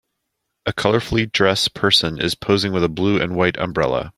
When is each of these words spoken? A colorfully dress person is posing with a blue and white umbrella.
A 0.65 0.73
colorfully 0.73 1.31
dress 1.31 1.67
person 1.67 2.19
is 2.19 2.33
posing 2.33 2.73
with 2.73 2.83
a 2.83 2.89
blue 2.89 3.21
and 3.21 3.35
white 3.35 3.59
umbrella. 3.59 4.09